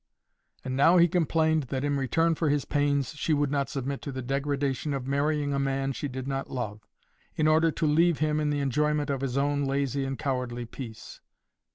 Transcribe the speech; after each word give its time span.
And 0.65 0.75
now 0.75 0.97
he 0.97 1.07
complained 1.07 1.65
that 1.65 1.83
in 1.83 1.95
return 1.95 2.33
for 2.33 2.49
his 2.49 2.65
pains 2.65 3.13
she 3.15 3.33
would 3.35 3.51
not 3.51 3.69
submit 3.69 4.01
to 4.01 4.11
the 4.11 4.23
degradation 4.23 4.95
of 4.95 5.05
marrying 5.05 5.53
a 5.53 5.59
man 5.59 5.91
she 5.91 6.07
did 6.07 6.27
not 6.27 6.49
love, 6.49 6.87
in 7.35 7.47
order 7.47 7.69
to 7.69 7.85
leave 7.85 8.17
him 8.17 8.39
in 8.39 8.49
the 8.49 8.61
enjoyment 8.61 9.11
of 9.11 9.21
his 9.21 9.37
own 9.37 9.63
lazy 9.63 10.03
and 10.03 10.17
cowardly 10.17 10.65
peace. 10.65 11.21